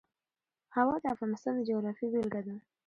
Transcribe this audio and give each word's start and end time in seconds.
هوا 0.75 0.95
د 1.03 1.05
افغانستان 1.13 1.53
د 1.57 1.61
جغرافیې 1.69 2.07
بېلګه 2.13 2.41
ده. 2.45 2.55